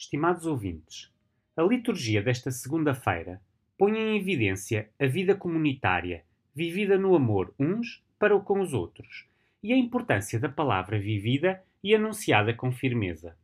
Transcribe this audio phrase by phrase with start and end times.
[0.00, 1.12] Estimados ouvintes,
[1.54, 3.38] a liturgia desta segunda-feira
[3.76, 9.26] põe em evidência a vida comunitária, vivida no amor uns para com os outros,
[9.62, 13.36] e a importância da palavra vivida e anunciada com firmeza.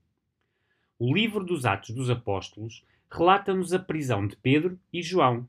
[0.98, 5.46] O livro dos Atos dos Apóstolos relata-nos a prisão de Pedro e João.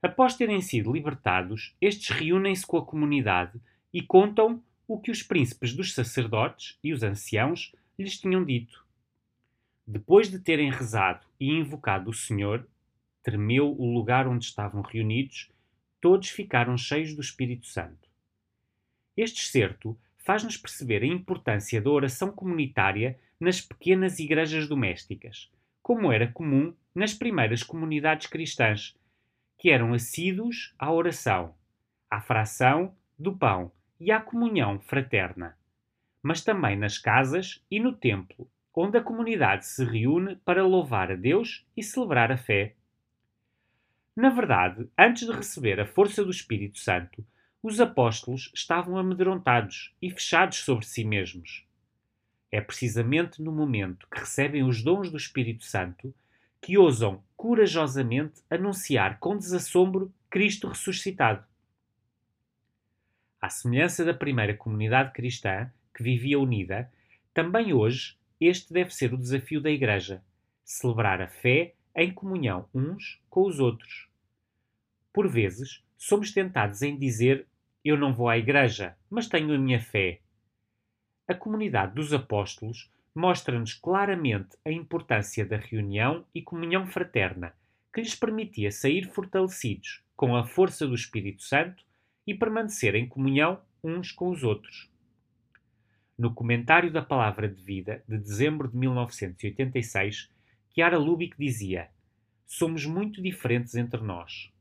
[0.00, 3.60] Após terem sido libertados, estes reúnem-se com a comunidade
[3.92, 8.83] e contam o que os príncipes dos sacerdotes e os anciãos lhes tinham dito.
[9.86, 12.66] Depois de terem rezado e invocado o Senhor,
[13.22, 15.50] tremeu o lugar onde estavam reunidos,
[16.00, 18.08] todos ficaram cheios do Espírito Santo.
[19.16, 25.50] Este excerto faz-nos perceber a importância da oração comunitária nas pequenas igrejas domésticas,
[25.82, 28.96] como era comum nas primeiras comunidades cristãs,
[29.58, 31.54] que eram assíduos à oração,
[32.10, 33.70] à fração do pão
[34.00, 35.56] e à comunhão fraterna,
[36.22, 41.14] mas também nas casas e no templo, onde a comunidade se reúne para louvar a
[41.14, 42.74] Deus e celebrar a fé.
[44.16, 47.24] Na verdade, antes de receber a força do Espírito Santo,
[47.62, 51.64] os apóstolos estavam amedrontados e fechados sobre si mesmos.
[52.50, 56.14] É precisamente no momento que recebem os dons do Espírito Santo
[56.60, 61.44] que ousam corajosamente anunciar com desassombro Cristo ressuscitado.
[63.40, 66.90] À semelhança da primeira comunidade cristã, que vivia unida,
[67.34, 70.22] também hoje este deve ser o desafio da Igreja:
[70.64, 74.08] celebrar a fé em comunhão uns com os outros.
[75.12, 77.46] Por vezes, somos tentados em dizer:
[77.84, 80.20] Eu não vou à Igreja, mas tenho a minha fé.
[81.26, 87.54] A comunidade dos apóstolos mostra-nos claramente a importância da reunião e comunhão fraterna,
[87.92, 91.84] que lhes permitia sair fortalecidos com a força do Espírito Santo
[92.26, 94.90] e permanecer em comunhão uns com os outros.
[96.16, 100.30] No comentário da Palavra de Vida de dezembro de 1986,
[100.72, 101.90] Chiara Lubick dizia:
[102.46, 104.52] Somos muito diferentes entre nós.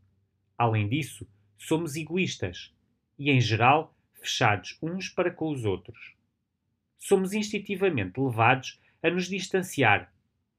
[0.57, 2.73] Além disso, somos egoístas
[3.19, 6.15] e, em geral, fechados uns para com os outros.
[6.97, 10.11] Somos instintivamente levados a nos distanciar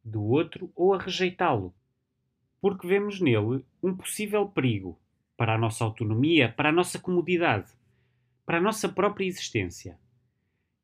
[0.05, 1.75] do outro ou a rejeitá-lo,
[2.61, 4.97] porque vemos nele um possível perigo
[5.37, 7.73] para a nossa autonomia, para a nossa comodidade,
[8.47, 9.99] para a nossa própria existência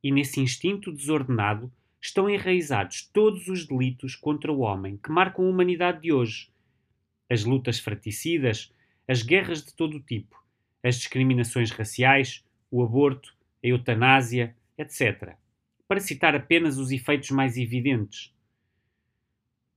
[0.03, 5.49] e nesse instinto desordenado estão enraizados todos os delitos contra o homem que marcam a
[5.49, 6.51] humanidade de hoje.
[7.29, 8.73] As lutas fratricidas,
[9.07, 10.43] as guerras de todo o tipo,
[10.83, 15.35] as discriminações raciais, o aborto, a eutanásia, etc.
[15.87, 18.33] Para citar apenas os efeitos mais evidentes.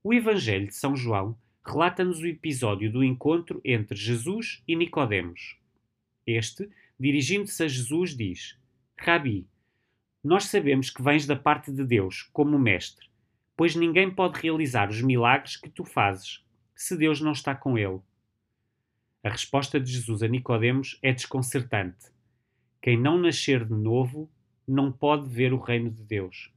[0.02, 5.56] O Evangelho de São João relata-nos o episódio do encontro entre Jesus e Nicodemos.
[6.26, 6.68] Este,
[6.98, 8.58] dirigindo-se a Jesus, diz:
[8.98, 9.46] Rabi,
[10.24, 13.06] nós sabemos que vens da parte de Deus, como mestre,
[13.54, 16.42] pois ninguém pode realizar os milagres que tu fazes,
[16.74, 18.00] se Deus não está com ele.
[19.22, 22.06] A resposta de Jesus a Nicodemos é desconcertante.
[22.80, 24.30] Quem não nascer de novo
[24.66, 26.50] não pode ver o reino de Deus.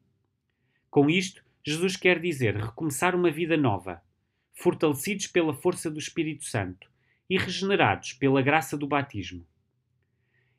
[0.90, 4.02] Com isto, Jesus quer dizer recomeçar uma vida nova,
[4.54, 6.90] fortalecidos pela força do Espírito Santo
[7.30, 9.46] e regenerados pela graça do batismo.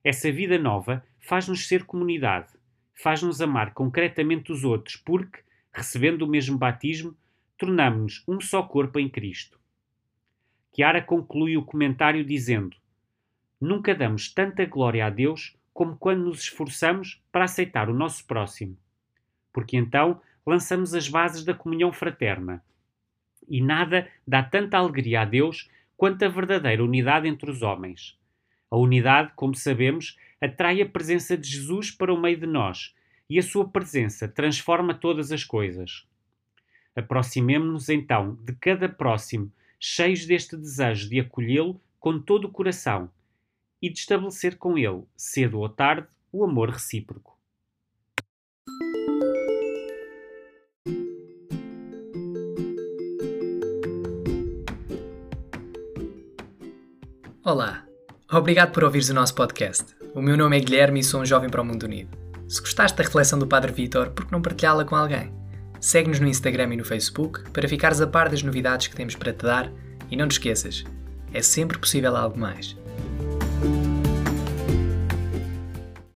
[0.05, 2.58] Essa vida nova faz-nos ser comunidade,
[3.01, 5.41] faz-nos amar concretamente os outros, porque,
[5.73, 7.17] recebendo o mesmo batismo,
[7.57, 9.59] tornamos-nos um só corpo em Cristo.
[10.75, 12.77] Chiara conclui o comentário dizendo:
[13.61, 18.77] Nunca damos tanta glória a Deus como quando nos esforçamos para aceitar o nosso próximo,
[19.53, 22.63] porque então lançamos as bases da comunhão fraterna.
[23.49, 28.19] E nada dá tanta alegria a Deus quanto a verdadeira unidade entre os homens.
[28.71, 32.95] A unidade, como sabemos, atrai a presença de Jesus para o meio de nós
[33.29, 36.07] e a sua presença transforma todas as coisas.
[36.95, 43.11] Aproximemo-nos então de cada próximo, cheios deste desejo de acolhê-lo com todo o coração
[43.81, 47.39] e de estabelecer com ele, cedo ou tarde, o amor recíproco.
[57.45, 57.88] Olá,
[58.37, 59.87] obrigado por ouvires o nosso podcast.
[60.15, 62.11] O meu nome é Guilherme e sou um jovem para o mundo unido.
[62.47, 65.33] Se gostaste da reflexão do Padre Vitor, por que não partilhá-la com alguém?
[65.81, 69.33] Segue-nos no Instagram e no Facebook para ficares a par das novidades que temos para
[69.33, 69.73] te dar
[70.11, 70.85] e não te esqueças,
[71.33, 72.77] é sempre possível algo mais.